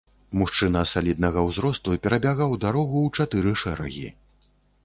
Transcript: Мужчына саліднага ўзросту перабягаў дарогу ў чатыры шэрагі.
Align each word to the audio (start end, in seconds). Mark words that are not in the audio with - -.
Мужчына 0.41 0.81
саліднага 0.91 1.43
ўзросту 1.49 1.93
перабягаў 2.05 2.57
дарогу 2.65 2.97
ў 3.07 3.09
чатыры 3.21 3.51
шэрагі. 3.65 4.09